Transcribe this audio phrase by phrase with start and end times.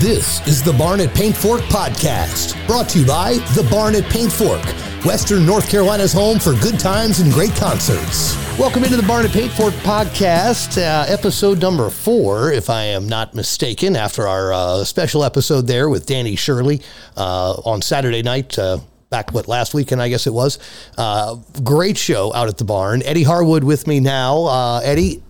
[0.00, 4.64] This is the Barn at Paintfork podcast, brought to you by the Barn at Paintfork,
[5.04, 8.34] Western North Carolina's home for good times and great concerts.
[8.58, 13.34] Welcome into the Barn at Paintfork podcast, uh, episode number four, if I am not
[13.34, 16.80] mistaken, after our uh, special episode there with Danny Shirley
[17.18, 18.58] uh, on Saturday night.
[18.58, 18.78] Uh,
[19.10, 20.58] back what last weekend I guess it was.
[20.96, 23.02] Uh, great show out at the barn.
[23.04, 24.44] Eddie Harwood with me now.
[24.44, 25.22] Uh, Eddie,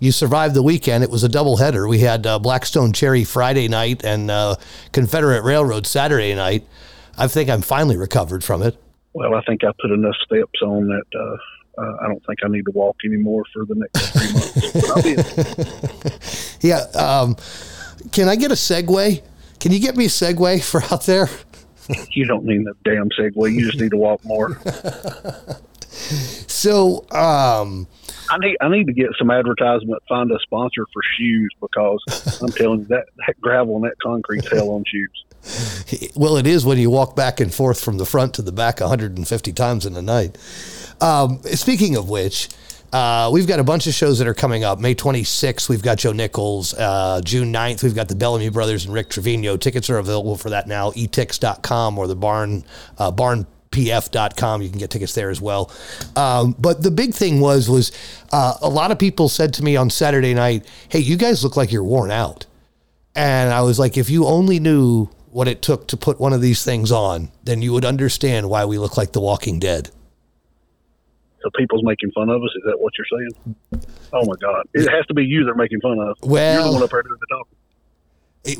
[0.00, 1.04] you survived the weekend.
[1.04, 1.88] It was a doubleheader.
[1.88, 4.56] We had uh, Black Stone Cherry Friday night and uh,
[4.92, 6.64] Confederate Railroad Saturday night.
[7.16, 8.76] I think I'm finally recovered from it.
[9.12, 11.04] Well, I think I put enough steps on that.
[11.14, 11.36] Uh,
[11.80, 14.32] uh, I don't think I need to walk anymore for the next three
[15.04, 16.58] months.
[16.62, 16.80] yeah.
[16.94, 17.36] Um,
[18.12, 19.22] can I get a segue?
[19.60, 21.28] Can you get me a segue for out there?
[22.10, 23.52] you don't need a damn segue.
[23.52, 24.60] You just need to walk more.
[26.46, 27.88] so, um,
[28.30, 32.50] I need I need to get some advertisement, find a sponsor for shoes because I'm
[32.50, 36.12] telling you that, that gravel and that concrete hell on shoes.
[36.16, 38.80] Well, it is when you walk back and forth from the front to the back
[38.80, 40.36] 150 times in a night.
[41.00, 42.48] Um, speaking of which,
[42.92, 44.80] uh, we've got a bunch of shows that are coming up.
[44.80, 46.74] May 26th, we've got Joe Nichols.
[46.74, 49.56] Uh, June 9th, we've got the Bellamy Brothers and Rick Trevino.
[49.56, 52.64] Tickets are available for that now, etix.com or the Barn
[52.98, 54.62] uh, Barn pf.com.
[54.62, 55.70] You can get tickets there as well.
[56.16, 57.92] Um, but the big thing was was
[58.32, 61.56] uh, a lot of people said to me on Saturday night, "Hey, you guys look
[61.56, 62.46] like you're worn out,"
[63.14, 66.40] and I was like, "If you only knew what it took to put one of
[66.40, 69.90] these things on, then you would understand why we look like The Walking Dead."
[71.42, 72.50] So people's making fun of us.
[72.56, 73.84] Is that what you're saying?
[74.12, 74.66] Oh my God!
[74.74, 76.16] It has to be you they're making fun of.
[76.22, 77.57] Well, you're the one up there doing the talking.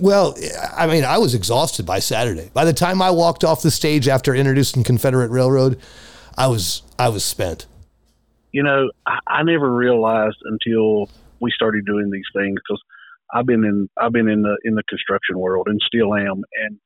[0.01, 0.37] Well,
[0.77, 2.51] I mean, I was exhausted by Saturday.
[2.53, 5.81] By the time I walked off the stage after introducing Confederate Railroad,
[6.37, 7.67] I was I was spent.
[8.53, 12.83] You know, I, never realized until we started doing these things because
[13.33, 16.79] I've been in I've been in the in the construction world and still am, and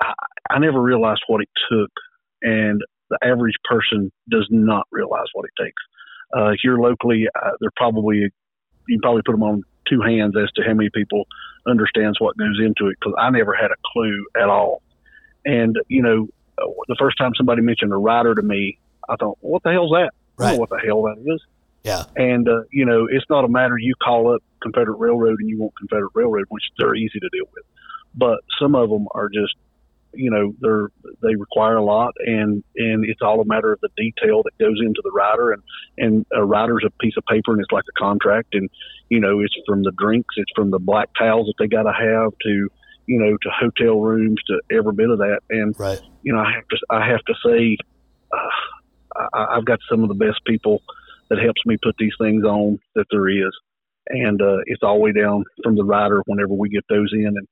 [0.00, 0.12] I,
[0.50, 1.90] I never realized what it took,
[2.42, 5.82] and the average person does not realize what it takes.
[6.36, 8.30] Uh, here locally, uh, they're probably
[8.88, 11.26] you probably put them on two hands as to how many people
[11.66, 14.82] understands what goes into it because I never had a clue at all.
[15.44, 16.28] And you know,
[16.88, 20.10] the first time somebody mentioned a rider to me, I thought, "What the hell's that?
[20.36, 20.46] Right.
[20.46, 21.42] I don't know what the hell that is."
[21.82, 22.04] Yeah.
[22.16, 25.58] And uh, you know, it's not a matter you call up Confederate Railroad and you
[25.58, 27.64] want Confederate Railroad, which they're easy to deal with.
[28.14, 29.54] But some of them are just
[30.12, 30.88] you know they're
[31.22, 34.78] they require a lot and and it's all a matter of the detail that goes
[34.80, 35.62] into the rider and
[35.98, 38.68] and a rider's a piece of paper and it's like a contract and
[39.08, 41.92] you know it's from the drinks it's from the black towels that they got to
[41.92, 42.68] have to
[43.06, 46.00] you know to hotel rooms to every bit of that and right.
[46.22, 47.76] you know I have to I have to say
[48.32, 50.82] uh, I, I've got some of the best people
[51.28, 53.52] that helps me put these things on that there is
[54.08, 57.34] and uh, it's all the way down from the rider whenever we get those in
[57.36, 57.48] and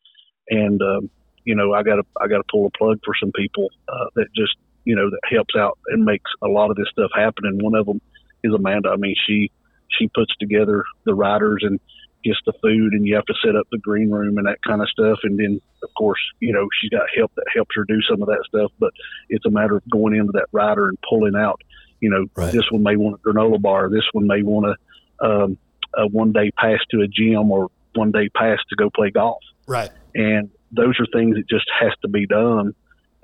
[0.51, 1.11] and um,
[1.49, 4.09] you know, I got to I got to pull a plug for some people uh,
[4.17, 4.55] that just
[4.85, 7.47] you know that helps out and makes a lot of this stuff happen.
[7.47, 8.03] And one of them
[8.45, 8.91] is Amanda.
[8.91, 9.51] I mean, she
[9.99, 11.81] she puts together the riders and
[12.23, 14.83] gets the food, and you have to set up the green room and that kind
[14.83, 15.21] of stuff.
[15.23, 18.29] And then, of course, you know, she's got help that helps her do some of
[18.29, 18.71] that stuff.
[18.79, 18.93] But
[19.31, 21.63] it's a matter of going into that rider and pulling out.
[22.01, 22.53] You know, right.
[22.53, 23.89] this one may want a granola bar.
[23.89, 25.57] This one may want a, um,
[25.97, 29.41] a one day pass to a gym or one day pass to go play golf.
[29.67, 29.91] Right.
[30.15, 32.75] And those are things that just has to be done,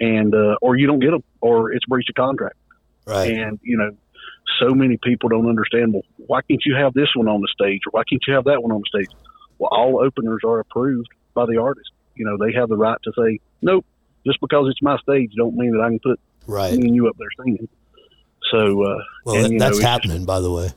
[0.00, 2.56] and uh, or you don't get them, or it's breach of contract.
[3.06, 3.32] Right.
[3.32, 3.90] And you know,
[4.60, 5.92] so many people don't understand.
[5.92, 8.44] Well, why can't you have this one on the stage, or why can't you have
[8.44, 9.16] that one on the stage?
[9.58, 11.90] Well, all openers are approved by the artist.
[12.14, 13.84] You know, they have the right to say nope.
[14.26, 16.72] Just because it's my stage, don't mean that I can put right.
[16.72, 17.68] me and you up there singing.
[18.50, 20.70] So, uh, well, and, that's know, happening, by the way.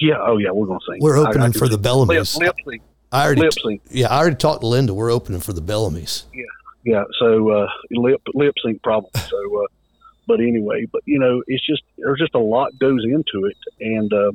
[0.00, 0.16] Yeah.
[0.20, 0.50] Oh, yeah.
[0.50, 0.98] We're going to sing.
[1.00, 2.36] We're opening I, I for the Bellamy's.
[2.36, 2.80] Lip, lip
[3.12, 3.48] I already.
[3.90, 4.94] Yeah, I already talked to Linda.
[4.94, 6.24] We're opening for the Bellamy's.
[6.32, 6.44] Yeah,
[6.84, 7.04] yeah.
[7.18, 9.10] So uh, lip lip sync problem.
[9.14, 9.66] So, uh,
[10.28, 14.12] but anyway, but you know, it's just there's just a lot goes into it, and
[14.12, 14.32] uh,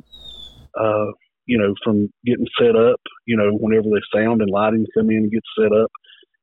[0.78, 1.12] uh,
[1.46, 5.16] you know, from getting set up, you know, whenever the sound and lighting come in
[5.16, 5.90] and get set up,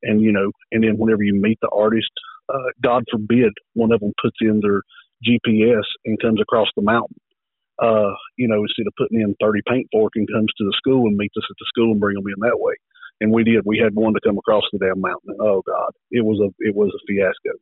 [0.02, 2.12] and you know, and then whenever you meet the artist,
[2.50, 4.82] uh, God forbid one of them puts in their
[5.24, 7.16] GPS and comes across the mountain
[7.84, 11.08] uh, you know, instead of putting in 30 paint fork and comes to the school
[11.08, 12.76] and meets us at the school and bring them in that way.
[13.20, 13.62] And we did.
[13.66, 15.36] We had one to come across the damn mountain.
[15.40, 17.60] oh God, it was a it was a fiasco.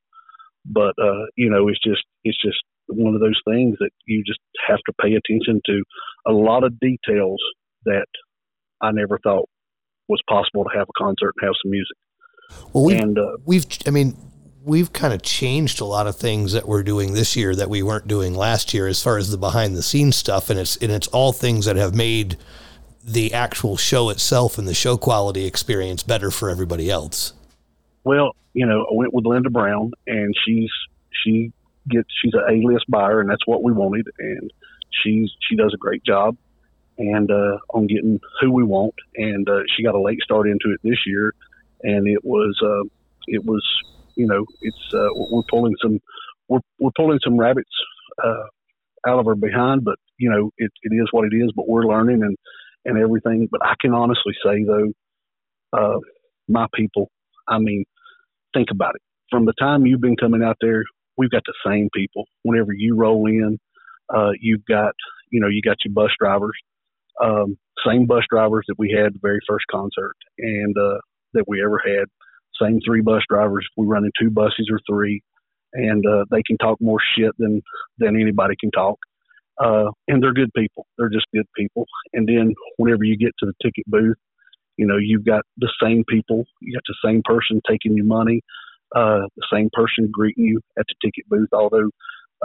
[0.66, 2.58] But uh, you know, it's just it's just
[2.88, 5.84] one of those things that you just have to pay attention to.
[6.28, 7.42] A lot of details
[7.86, 8.08] that
[8.82, 9.50] I never thought
[10.08, 11.98] was possible to have a concert and have some music.
[12.74, 14.16] Well, we've, and uh, we've I mean,
[14.64, 17.82] we've kind of changed a lot of things that we're doing this year that we
[17.82, 20.92] weren't doing last year as far as the behind the scenes stuff and it's and
[20.92, 22.38] it's all things that have made
[23.04, 27.34] the actual show itself and the show quality experience better for everybody else?
[28.04, 30.70] Well, you know, I went with Linda Brown, and she's
[31.24, 31.52] she
[31.90, 34.52] gets she's an A list buyer, and that's what we wanted, and
[35.04, 36.38] she's she does a great job,
[36.98, 40.72] and uh, on getting who we want, and uh, she got a late start into
[40.74, 41.34] it this year,
[41.82, 42.88] and it was uh,
[43.28, 43.64] it was
[44.16, 46.00] you know it's uh, we're pulling some
[46.48, 47.70] we're we're pulling some rabbits
[48.24, 48.46] uh,
[49.08, 51.52] out of our behind, but you know it, it is what it is.
[51.56, 52.38] But we're learning and
[52.86, 53.48] and everything.
[53.52, 54.92] But I can honestly say though,
[55.78, 56.00] uh,
[56.48, 57.10] my people,
[57.48, 57.86] I mean,
[58.54, 59.02] think about it.
[59.30, 60.84] From the time you've been coming out there,
[61.18, 62.26] we've got the same people.
[62.44, 63.58] Whenever you roll in,
[64.14, 64.94] uh, you've got
[65.32, 66.58] you know you got your bus drivers,
[67.24, 71.00] um, same bus drivers that we had the very first concert and uh,
[71.34, 72.06] that we ever had.
[72.62, 73.68] Same three bus drivers.
[73.78, 75.22] We run in two buses or three,
[75.74, 77.62] and uh, they can talk more shit than
[77.98, 78.98] than anybody can talk.
[79.64, 80.86] Uh, and they're good people.
[80.98, 81.86] They're just good people.
[82.14, 84.18] And then whenever you get to the ticket booth,
[84.78, 86.46] you know you've got the same people.
[86.62, 88.42] You got the same person taking your money,
[88.96, 91.50] uh, the same person greeting you at the ticket booth.
[91.54, 91.90] Although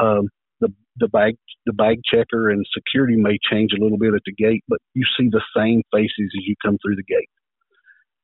[0.00, 0.28] um,
[0.60, 1.36] the the bag
[1.66, 5.04] the bag checker and security may change a little bit at the gate, but you
[5.18, 7.30] see the same faces as you come through the gate.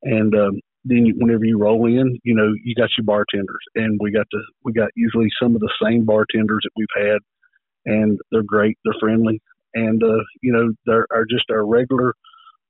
[0.03, 3.99] And um, then you, whenever you roll in, you know you got your bartenders, and
[4.03, 7.19] we got the we got usually some of the same bartenders that we've had,
[7.87, 9.41] and they're great, they're friendly,
[9.75, 12.15] and uh, you know there are just our regular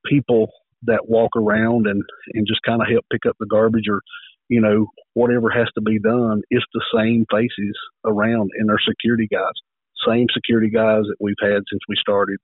[0.06, 0.50] people
[0.82, 2.02] that walk around and
[2.34, 4.00] and just kind of help pick up the garbage or
[4.48, 6.42] you know whatever has to be done.
[6.50, 9.54] It's the same faces around, and our security guys,
[10.06, 12.38] same security guys that we've had since we started,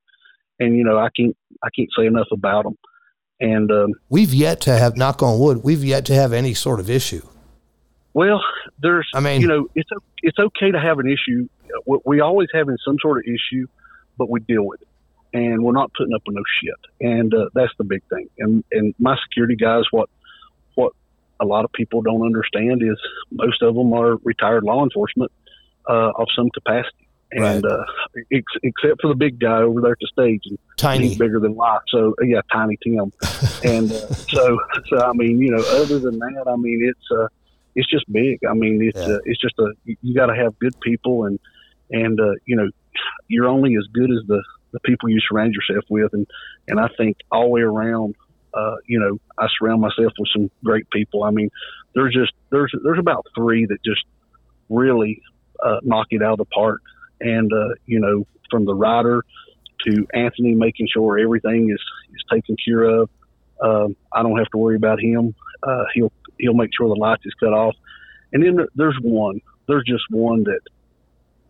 [0.59, 2.75] and you know I can't I can't say enough about them
[3.39, 6.79] and um, we've yet to have, knock on wood, we've yet to have any sort
[6.79, 7.25] of issue.
[8.13, 8.41] Well,
[8.81, 9.89] there's, I mean, you know, it's
[10.23, 11.47] it's okay to have an issue.
[12.03, 13.67] We always having some sort of issue,
[14.17, 14.87] but we deal with it,
[15.33, 17.07] and we're not putting up with no shit.
[17.07, 18.27] And uh, that's the big thing.
[18.39, 20.09] And and my security guys, what
[20.73, 20.93] what
[21.39, 22.97] a lot of people don't understand is
[23.31, 25.31] most of them are retired law enforcement
[25.87, 27.65] uh, of some capacity and right.
[27.65, 27.83] uh,
[28.31, 31.39] ex- except for the big guy over there at the stage, and tiny, he's bigger
[31.39, 31.81] than life.
[31.89, 33.11] So yeah, tiny Tim.
[33.63, 37.27] and uh, so, so I mean, you know, other than that, I mean, it's uh,
[37.75, 38.39] it's just big.
[38.49, 39.15] I mean, it's yeah.
[39.15, 41.39] uh, it's just a you got to have good people, and
[41.91, 42.69] and uh, you know,
[43.27, 44.41] you're only as good as the
[44.71, 46.25] the people you surround yourself with, and
[46.67, 48.15] and I think all the way around.
[48.51, 51.23] Uh, you know, I surround myself with some great people.
[51.23, 51.51] I mean,
[51.93, 54.01] there's just there's there's about three that just
[54.69, 55.21] really
[55.63, 56.81] uh, knock it out of the park
[57.21, 59.23] and uh, you know from the rider
[59.85, 61.81] to Anthony making sure everything is
[62.13, 63.09] is taken care of.
[63.61, 65.35] Um, I don't have to worry about him.
[65.63, 67.75] Uh, he'll he'll make sure the lights is cut off.
[68.31, 69.41] And then there's one.
[69.67, 70.61] There's just one that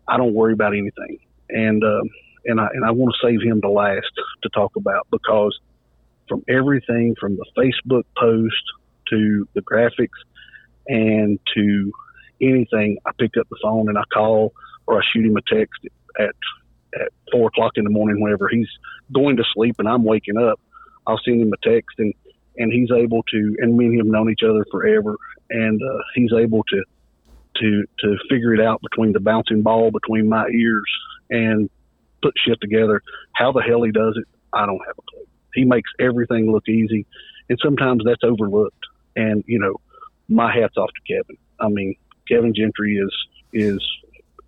[0.08, 1.18] I don't worry about anything.
[1.48, 2.10] And um,
[2.44, 4.10] and I and I want to save him to last
[4.42, 5.58] to talk about because
[6.28, 8.62] from everything from the Facebook post
[9.10, 10.08] to the graphics
[10.86, 11.92] and to
[12.40, 14.52] anything, I pick up the phone and I call
[14.90, 15.80] or I shoot him a text
[16.18, 16.34] at
[16.94, 18.68] at four o'clock in the morning whenever he's
[19.14, 20.60] going to sleep and I'm waking up.
[21.06, 22.12] I'll send him a text and
[22.56, 25.16] and he's able to and me and him known each other forever
[25.48, 26.82] and uh, he's able to
[27.56, 30.90] to to figure it out between the bouncing ball between my ears
[31.30, 31.70] and
[32.22, 33.02] put shit together.
[33.32, 35.26] How the hell he does it, I don't have a clue.
[35.54, 37.06] He makes everything look easy,
[37.48, 38.84] and sometimes that's overlooked.
[39.14, 39.76] And you know,
[40.28, 41.36] my hats off to Kevin.
[41.60, 41.94] I mean,
[42.28, 43.14] Kevin Gentry is
[43.52, 43.80] is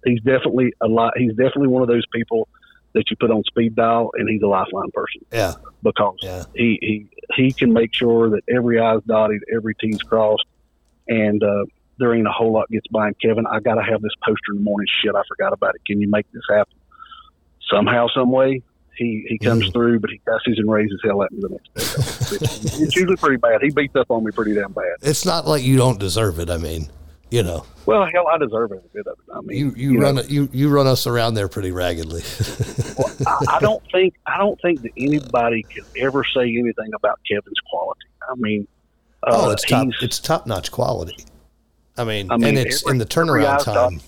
[0.05, 1.15] he's definitely a lot.
[1.17, 2.49] He's definitely one of those people
[2.95, 5.25] that you put on speed dial, and he's a lifeline person.
[5.33, 6.45] Yeah, because yeah.
[6.55, 10.45] he he he can make sure that every I's dotted, every T's crossed,
[11.09, 11.65] and uh,
[11.99, 13.09] there ain't a whole lot gets by.
[13.09, 14.87] And Kevin, I got to have this poster in the morning.
[15.03, 15.83] Shit, I forgot about it.
[15.87, 16.75] Can you make this happen?
[17.71, 18.63] Somehow, some way,
[18.97, 19.73] he he comes mm.
[19.73, 22.37] through, but he cusses and raises hell at me the next day.
[22.37, 23.63] it's, it's usually pretty bad.
[23.63, 24.97] He beats up on me pretty damn bad.
[25.01, 26.51] It's not like you don't deserve it.
[26.51, 26.91] I mean,
[27.33, 27.65] you know.
[27.87, 29.33] Well, hell, I deserve every bit of it.
[29.35, 32.23] I mean, you you, you run know, you you run us around there pretty raggedly.
[32.99, 37.19] well, I, I, don't think I don't think that anybody can ever say anything about
[37.27, 38.01] Kevin's quality.
[38.31, 38.69] I mean,
[39.23, 41.25] uh, oh, it's top it's top notch quality.
[41.97, 44.01] I mean, I mean, and it's every, in the turnaround time.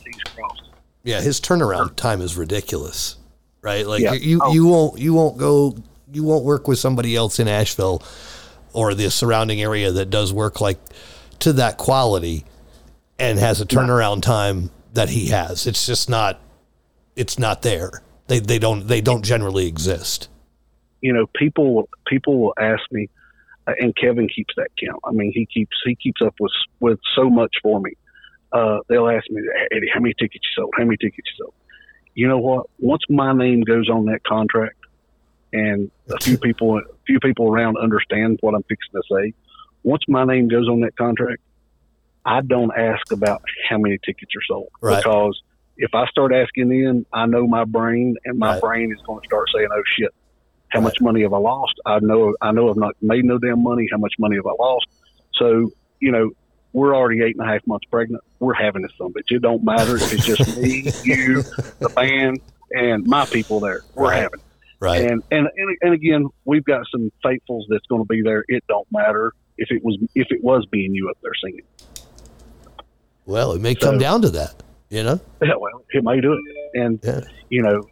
[1.02, 3.16] Yeah, his turnaround time is ridiculous,
[3.62, 3.86] right?
[3.86, 4.12] Like yeah.
[4.12, 4.52] you oh.
[4.52, 5.74] you won't you won't go
[6.12, 8.02] you won't work with somebody else in Asheville
[8.74, 10.78] or the surrounding area that does work like
[11.38, 12.44] to that quality
[13.18, 15.66] and has a turnaround time that he has.
[15.66, 16.40] It's just not
[17.16, 18.02] it's not there.
[18.26, 20.28] They they don't they don't generally exist.
[21.00, 23.08] You know, people people will ask me
[23.66, 25.00] uh, and Kevin keeps that count.
[25.04, 27.92] I mean, he keeps he keeps up with with so much for me.
[28.52, 29.42] Uh, they'll ask me,
[29.72, 30.72] Eddie, how many tickets you sold?
[30.76, 31.54] How many tickets you sold?
[32.14, 32.66] You know what?
[32.78, 34.76] Once my name goes on that contract,
[35.52, 39.34] and a few people a few people around understand what I'm fixing to say.
[39.82, 41.42] Once my name goes on that contract,
[42.24, 44.96] I don't ask about how many tickets are sold right.
[44.96, 45.40] because
[45.76, 48.62] if I start asking then, I know my brain and my right.
[48.62, 50.14] brain is going to start saying, "Oh shit,
[50.68, 50.84] how right.
[50.84, 51.74] much money have I lost?
[51.84, 53.88] I know I know I've not made no damn money.
[53.90, 54.86] How much money have I lost?"
[55.34, 56.30] So you know,
[56.72, 58.22] we're already eight and a half months pregnant.
[58.38, 59.30] We're having this son bitch.
[59.34, 59.96] It don't matter.
[59.96, 61.42] If it's just me, you,
[61.78, 62.40] the band,
[62.70, 63.82] and my people there.
[63.94, 64.22] We're right.
[64.22, 64.46] having it.
[64.80, 65.02] Right.
[65.02, 68.44] And, and and and again, we've got some faithfuls that's going to be there.
[68.48, 71.62] It don't matter if it was if it was being you up there singing.
[73.26, 75.20] Well, it may so, come down to that, you know.
[75.42, 77.20] Yeah, well, it may do it, and yeah.
[77.48, 77.82] you know,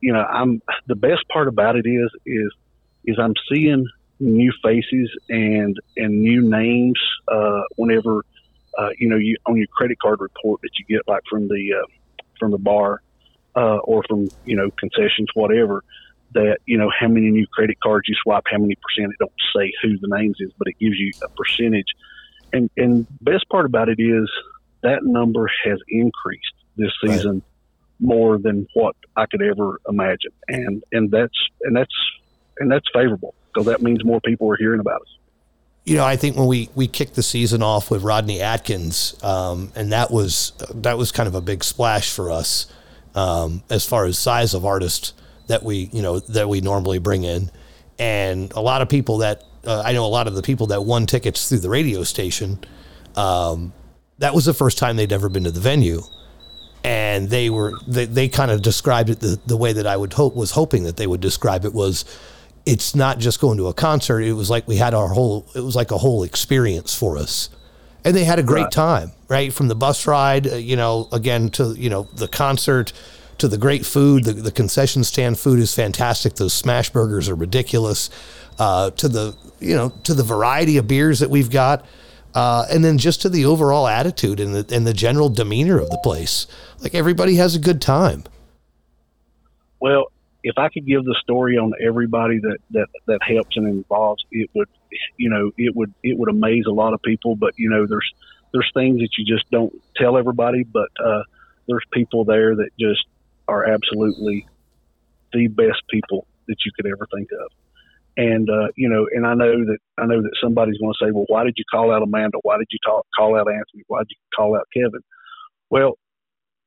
[0.00, 2.52] you know, I'm the best part about it is is
[3.04, 3.86] is I'm seeing
[4.18, 8.24] new faces and and new names uh, whenever
[8.78, 11.74] uh, you know you on your credit card report that you get like from the
[11.74, 11.86] uh,
[12.38, 13.02] from the bar
[13.56, 15.82] uh, or from you know concessions whatever
[16.32, 19.32] that you know how many new credit cards you swipe how many percent it don't
[19.56, 21.88] say who the names is but it gives you a percentage
[22.52, 24.30] and and best part about it is
[24.82, 27.42] that number has increased this season right.
[28.00, 31.94] more than what I could ever imagine and and that's and that's
[32.58, 35.16] and that's favorable because that means more people are hearing about us.
[35.84, 39.72] You know, I think when we we kicked the season off with Rodney Atkins, um,
[39.74, 42.70] and that was that was kind of a big splash for us
[43.14, 45.14] um, as far as size of artist
[45.48, 47.50] that we you know that we normally bring in,
[47.98, 50.84] and a lot of people that uh, I know a lot of the people that
[50.84, 52.58] won tickets through the radio station.
[53.16, 53.72] Um,
[54.20, 56.02] that was the first time they'd ever been to the venue,
[56.84, 60.14] and they were they, they kind of described it the, the way that I would
[60.14, 62.04] hope was hoping that they would describe it was
[62.66, 64.20] it's not just going to a concert.
[64.20, 67.48] It was like we had our whole, it was like a whole experience for us.
[68.04, 68.72] And they had a great right.
[68.72, 69.52] time, right?
[69.52, 72.92] From the bus ride, uh, you know, again to, you know, the concert
[73.38, 74.24] to the great food.
[74.24, 76.34] The, the concession stand food is fantastic.
[76.34, 78.10] Those smash burgers are ridiculous.
[78.58, 81.84] Uh, to the, you know, to the variety of beers that we've got.
[82.34, 85.90] Uh, and then just to the overall attitude and the, and the general demeanor of
[85.90, 86.46] the place.
[86.80, 88.24] Like everybody has a good time.
[89.80, 90.12] Well,
[90.44, 94.48] if I could give the story on everybody that, that, that helps and involves, it
[94.54, 94.68] would,
[95.16, 97.36] you know, it would, it would amaze a lot of people.
[97.36, 98.10] But, you know, there's,
[98.52, 101.22] there's things that you just don't tell everybody, but, uh,
[101.68, 103.04] there's people there that just
[103.46, 104.46] are absolutely
[105.32, 107.52] the best people that you could ever think of.
[108.16, 111.10] And, uh, you know, and I know that, I know that somebody's going to say,
[111.12, 112.38] well, why did you call out Amanda?
[112.42, 113.84] Why did you talk, call out Anthony?
[113.86, 115.00] Why did you call out Kevin?
[115.70, 115.94] Well,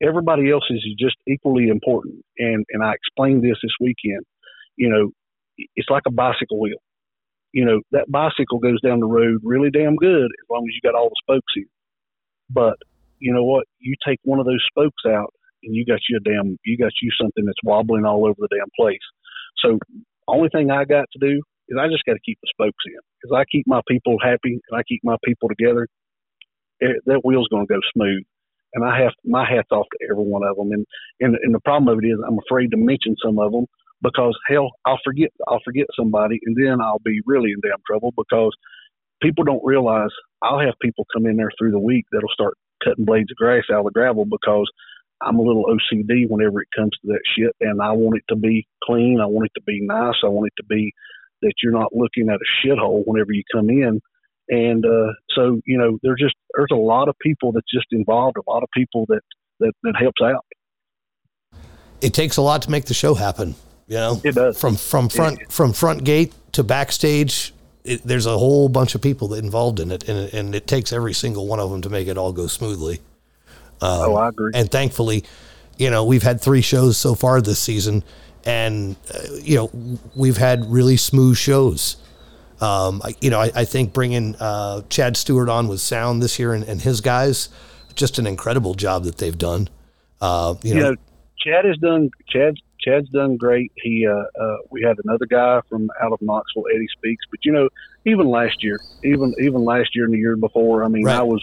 [0.02, 2.24] everybody else is just equally important.
[2.38, 4.24] And and I explained this this weekend.
[4.76, 5.12] You know,
[5.76, 6.82] it's like a bicycle wheel.
[7.52, 10.82] You know, that bicycle goes down the road really damn good as long as you
[10.90, 11.66] got all the spokes in.
[12.50, 12.78] But
[13.20, 13.66] you know what?
[13.80, 15.34] You take one of those spokes out,
[15.64, 18.50] and you got you a damn you got you something that's wobbling all over the
[18.50, 19.04] damn place.
[19.64, 19.80] So
[20.28, 23.00] only thing I got to do is I just got to keep the spokes in.
[23.22, 25.88] Because I keep my people happy and I keep my people together,
[26.80, 28.24] it, that wheel's going to go smooth
[28.74, 30.72] and I have my hats off to every one of them.
[30.72, 30.86] And,
[31.20, 33.66] and and the problem of it is, I'm afraid to mention some of them
[34.02, 38.14] because hell, I'll forget I'll forget somebody, and then I'll be really in damn trouble
[38.18, 38.52] because
[39.22, 40.10] people don't realize
[40.42, 43.64] I'll have people come in there through the week that'll start cutting blades of grass
[43.72, 44.70] out of the gravel because
[45.26, 48.36] I'm a little OCD whenever it comes to that shit, and I want it to
[48.36, 49.20] be clean.
[49.22, 50.16] I want it to be nice.
[50.24, 50.92] I want it to be
[51.42, 54.00] that you're not looking at a shithole whenever you come in
[54.50, 58.38] and uh, so, you know, there's just there's a lot of people that's just involved,
[58.38, 59.22] a lot of people that
[59.60, 60.46] that, that helps out.
[62.02, 63.56] It takes a lot to make the show happen.
[63.88, 64.60] You know, it does.
[64.60, 65.46] From from front yeah.
[65.50, 67.54] from front gate to backstage,
[67.86, 70.92] it, there's a whole bunch of people that involved in it, and, and it takes
[70.92, 73.00] every single one of them to make it all go smoothly.
[73.84, 74.52] Um, oh, I agree.
[74.56, 75.26] And thankfully,
[75.78, 78.04] you know, we've had three shows so far this season,
[78.46, 81.98] and uh, you know, we've had really smooth shows.
[82.62, 86.40] Um, I, you know, I, I think bringing uh, Chad Stewart on with sound this
[86.40, 87.50] year and, and, his guys,
[87.94, 89.68] just an incredible job that they've done.
[90.22, 90.96] Uh, you, you know, know,
[91.40, 92.56] Chad has done Chad.
[92.80, 93.72] Chad's done great.
[93.76, 97.26] He, uh, uh, we had another guy from out of Knoxville, Eddie Speaks.
[97.30, 97.68] But you know,
[98.06, 101.18] even last year, even even last year and the year before, I mean, right.
[101.18, 101.42] I was,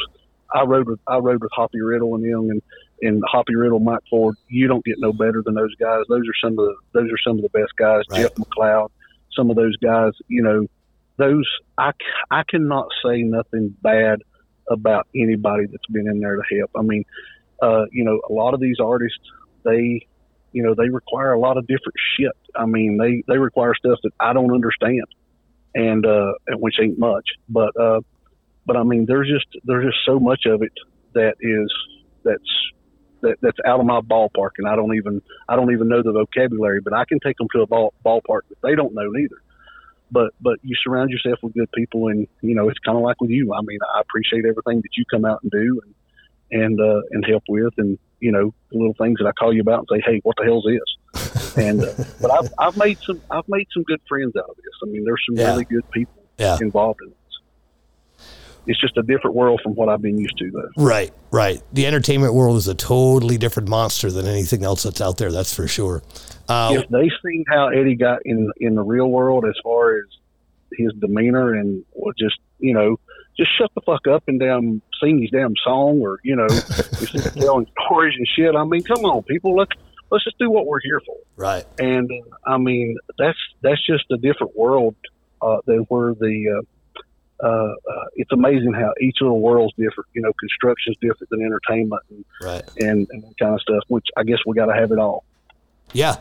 [0.53, 2.63] I rode with I rode with Hoppy Riddle and them, and
[3.03, 4.37] and Hoppy Riddle, Mike Ford.
[4.49, 6.05] You don't get no better than those guys.
[6.09, 8.03] Those are some of the those are some of the best guys.
[8.11, 8.23] Right.
[8.23, 8.91] Jeff McLeod,
[9.35, 10.13] some of those guys.
[10.29, 10.67] You know,
[11.17, 11.93] those I,
[12.31, 14.21] I cannot say nothing bad
[14.71, 16.71] about anybody that's been in there to help.
[16.77, 17.05] I mean,
[17.61, 19.19] uh, you know, a lot of these artists,
[19.65, 20.07] they,
[20.53, 22.33] you know, they require a lot of different shit.
[22.55, 25.05] I mean, they, they require stuff that I don't understand
[25.75, 28.01] and, uh, which ain't much, but, uh,
[28.71, 30.75] but I mean, there's just, there's just so much of it
[31.15, 31.69] that is,
[32.23, 32.53] that's,
[33.23, 36.13] that, that's out of my ballpark and I don't even, I don't even know the
[36.13, 39.41] vocabulary, but I can take them to a ball, ballpark that they don't know neither.
[40.11, 43.21] but but you surround yourself with good people, and you know it's kind of like
[43.21, 43.53] with you.
[43.55, 45.93] I mean, I appreciate everything that you come out and do, and
[46.63, 49.63] and uh, and help with, and you know the little things that I call you
[49.63, 50.91] about and say, hey, what the hell's this?
[51.57, 54.77] and uh, but I've I've made some I've made some good friends out of this.
[54.83, 55.53] I mean, there's some Yeah.
[55.53, 56.57] really good people Yeah.
[56.61, 57.20] involved in this.
[58.67, 60.69] It's just a different world from what I've been used to, though.
[60.77, 61.63] Right, right.
[61.73, 65.33] The entertainment world is a totally different monster than anything else that's out there.
[65.33, 66.03] That's for sure.
[66.49, 70.05] Uh, if they seen how Eddie got in in the real world as far as
[70.73, 71.85] his demeanor and
[72.19, 72.99] just you know
[73.37, 76.47] just shut the fuck up and damn sing his damn song or you know
[77.39, 78.55] telling stories and shit.
[78.55, 79.73] I mean, come on, people, let's
[80.11, 81.17] let's just do what we're here for.
[81.37, 81.65] right.
[81.79, 84.95] And uh, I mean, that's that's just a different world
[85.41, 86.61] uh, than where the.
[86.61, 86.67] Uh,
[87.43, 90.09] uh, uh, it's amazing how each little world's different.
[90.15, 92.63] You know, construction's different than entertainment and, Right.
[92.79, 93.83] and, and that kind of stuff.
[93.89, 95.25] Which I guess we got to have it all.
[95.93, 96.17] Yeah.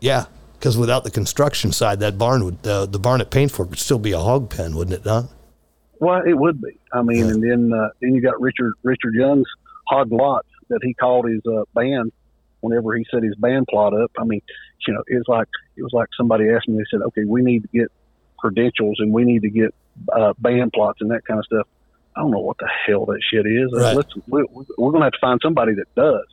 [0.00, 0.26] Yeah.
[0.58, 3.98] Because without the construction side, that barn would, uh, the barn at Paintfork would still
[3.98, 5.24] be a hog pen, wouldn't it not?
[6.00, 6.78] Well, it would be.
[6.92, 7.30] I mean, Yeah.
[7.32, 9.46] and then uh, then you got Richard Richard Young's
[9.88, 12.12] Hog Lot that he called his uh, band
[12.60, 14.10] whenever he set his band plot up.
[14.18, 14.40] I mean,
[14.86, 16.76] you know, it's like it was like somebody asked me.
[16.78, 17.88] They said, "Okay, we need to get
[18.38, 19.74] credentials and we need to get
[20.12, 21.66] uh, band plots and that kind of stuff."
[22.16, 23.72] I don't know what the hell that shit is.
[23.72, 23.96] Uh, Right.
[23.96, 24.42] let's we,
[24.76, 26.26] we're going to have to find somebody that does.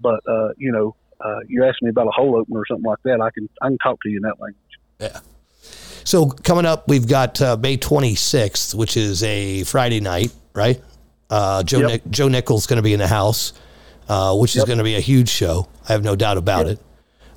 [0.00, 2.98] But uh, you know, uh, you asked me about a hole opener or something like
[3.04, 3.20] that.
[3.20, 4.56] I can I can talk to you in that language.
[4.98, 5.20] Yeah.
[6.04, 10.80] So coming up, we've got uh, May 26th, which is a Friday night, right?
[11.28, 11.88] Uh, Joe Yep.
[11.90, 13.52] Nic- Joe Nichols going to be in the house,
[14.08, 15.68] uh, which is going to be a huge show.
[15.88, 16.80] I have no doubt about it.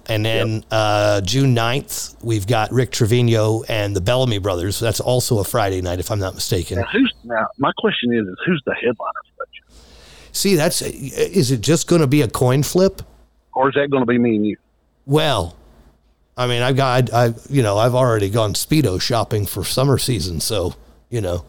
[0.07, 4.79] And then uh, June 9th, we've got Rick Trevino and the Bellamy Brothers.
[4.79, 6.79] That's also a Friday night, if I'm not mistaken.
[6.79, 7.47] Now, who's now?
[7.57, 9.47] My question is, is who's the headliner for that?
[10.35, 13.01] See, that's is it just going to be a coin flip?
[13.55, 14.57] or is that going to be me and you?
[15.05, 15.55] Well,
[16.37, 20.39] I mean, I've got, I, you know, I've already gone speedo shopping for summer season,
[20.39, 20.75] so
[21.09, 21.45] you know,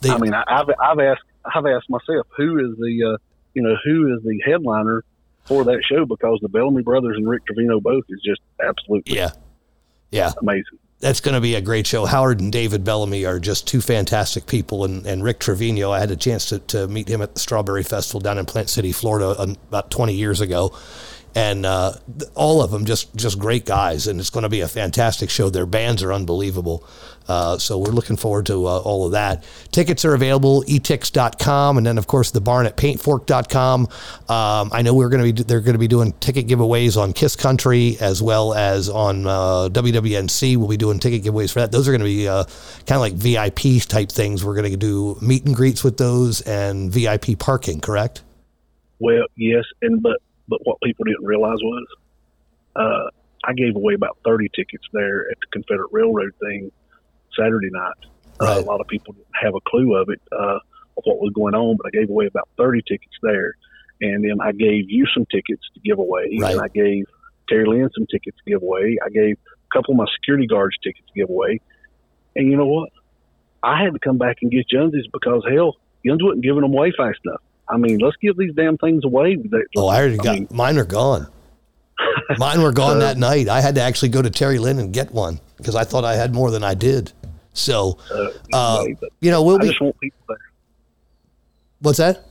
[0.00, 3.18] they, I mean, I, I've I've asked I've asked myself who is the uh,
[3.52, 5.04] you know who is the headliner
[5.44, 9.30] for that show because the Bellamy brothers and Rick Trevino both is just absolutely yeah,
[10.10, 10.78] yeah, amazing.
[11.00, 12.06] that's going to be a great show.
[12.06, 16.10] Howard and David Bellamy are just two fantastic people, and, and Rick Trevino, I had
[16.10, 19.40] a chance to, to meet him at the Strawberry Festival down in Plant City, Florida,
[19.40, 20.76] um, about 20 years ago.
[21.32, 21.92] And uh,
[22.34, 25.48] all of them just just great guys, and it's going to be a fantastic show.
[25.48, 26.84] Their bands are unbelievable,
[27.30, 29.44] uh, so we're looking forward to uh, all of that.
[29.70, 33.82] Tickets are available etix.com, and then of course the barn at paintfork.com.
[34.28, 37.12] Um, I know we're going to be they're going to be doing ticket giveaways on
[37.12, 40.56] Kiss Country as well as on uh, WWNC.
[40.56, 41.70] We'll be doing ticket giveaways for that.
[41.70, 42.42] Those are going to be uh,
[42.86, 44.44] kind of like VIP type things.
[44.44, 47.80] We're going to do meet and greets with those and VIP parking.
[47.80, 48.22] Correct?
[48.98, 51.86] Well, yes, and but but what people didn't realize was
[52.74, 53.10] uh,
[53.44, 56.72] I gave away about thirty tickets there at the Confederate Railroad thing
[57.38, 57.94] Saturday night.
[58.40, 60.56] Uh, a lot of people didn't have a clue of it uh,
[60.96, 63.54] of what was going on, but I gave away about thirty tickets there,
[64.00, 66.52] and then I gave you some tickets to give away, Right.
[66.52, 67.04] and I gave
[67.48, 68.96] Terry Lynn some tickets to give away.
[69.04, 71.60] I gave a couple of my security guards tickets to give away,
[72.36, 72.90] and you know what?
[73.62, 76.92] I had to come back and get Jonesy's because hell, Young's wasn't giving them away
[76.96, 77.42] fast enough.
[77.68, 79.36] I mean, let's give these damn things away.
[79.76, 81.28] Oh, I already got mean, mine are gone.
[82.38, 83.48] Mine were gone that night.
[83.48, 86.14] I had to actually go to Terry Lynn and get one because I thought I
[86.14, 87.12] had more than I did.
[87.60, 88.84] So, uh, uh,
[89.20, 89.68] you know, we'll I be.
[89.68, 90.38] just want people there.
[91.80, 92.24] What's that?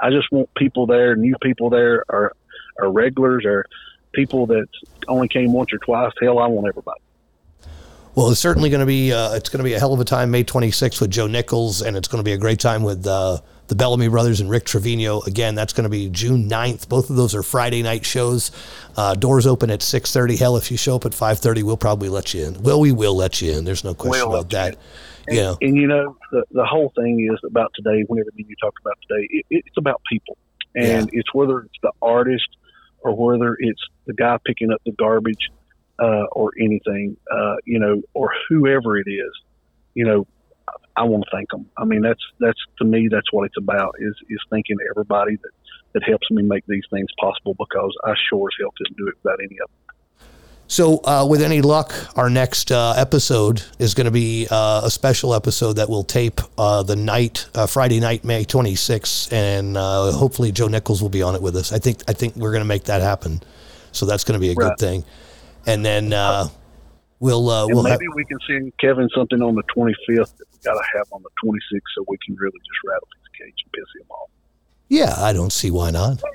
[0.00, 2.32] I just want people there, new people there, or
[2.78, 3.64] or regulars, or
[4.12, 4.66] people that
[5.08, 6.12] only came once or twice.
[6.20, 7.00] Hell, I want everybody.
[8.14, 9.12] Well, it's certainly going to be.
[9.12, 11.82] Uh, it's going to be a hell of a time, May 26th with Joe Nichols,
[11.82, 13.38] and it's going to be a great time with uh,
[13.68, 15.20] the Bellamy brothers and Rick Trevino.
[15.22, 16.88] Again, that's going to be June 9th.
[16.88, 18.50] Both of those are Friday night shows.
[18.96, 20.38] Uh, doors open at 6:30.
[20.38, 22.62] Hell, if you show up at 5:30, we'll probably let you in.
[22.62, 23.64] Well, we will let you in.
[23.64, 24.78] There's no question We'll about that.
[25.28, 28.04] And, know, and you know, the the whole thing is about today.
[28.08, 30.36] Everything you talked about today, it, it's about people,
[30.74, 32.48] and it's whether it's the artist
[33.00, 35.50] or whether it's the guy picking up the garbage
[35.98, 39.32] uh, or anything, uh, you know, or whoever it is,
[39.94, 40.26] you know.
[40.96, 41.66] I want to thank them.
[41.76, 45.50] I mean, that's that's to me, that's what it's about is is thanking everybody that
[45.92, 49.14] that helps me make these things possible because I sure as hell couldn't do it
[49.22, 49.86] without any of them.
[50.68, 54.90] So, uh, with any luck, our next uh, episode is going to be uh, a
[54.90, 60.10] special episode that we'll tape uh, the night, uh, Friday night, May 26th, and uh,
[60.10, 61.72] hopefully Joe Nichols will be on it with us.
[61.72, 63.42] I think I think we're going to make that happen.
[63.92, 65.04] So that's going to be a good thing.
[65.66, 66.48] And then uh,
[67.20, 70.70] we'll uh, we'll have maybe we can send Kevin something on the 25th that we
[70.70, 73.72] got to have on the 26th so we can really just rattle his cage and
[73.72, 74.30] piss him off.
[74.88, 75.14] yeah.
[75.18, 76.22] I don't see why not.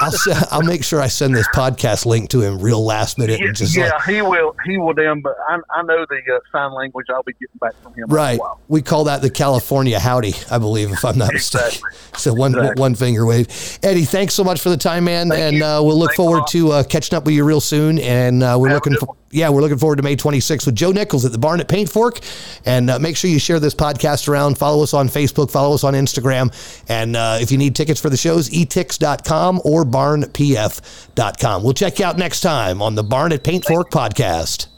[0.00, 0.12] I'll
[0.50, 3.56] I'll make sure I send this podcast link to him real last minute yeah, and
[3.56, 4.54] just yeah, like, he will.
[4.64, 4.94] He will.
[4.94, 7.06] Then, but I, I know the uh, sign language.
[7.10, 8.06] I'll be getting back from him.
[8.08, 8.38] right.
[8.68, 11.82] We call that the California howdy, I believe, if I'm not mistaken.
[12.16, 12.80] So one Exactly.
[12.80, 13.78] one finger wave.
[13.82, 16.46] Eddie, thanks so much for the time, man, Thank and uh, we'll look Thanks forward
[16.48, 17.98] to uh, catching up with you real soon.
[17.98, 19.14] And uh, we're Have looking, for.
[19.30, 22.22] Yeah, we're looking forward to May 26th with Joe Nichols at the Barn at Paintfork.
[22.64, 24.56] And uh, make sure you share this podcast around.
[24.56, 25.50] Follow us on Facebook.
[25.50, 26.52] Follow us on Instagram.
[26.88, 31.62] And uh, if you need tickets for the shows, etix.com or barnpf.com.
[31.62, 34.68] We'll check you out next time on the Barn at Paintfork podcast.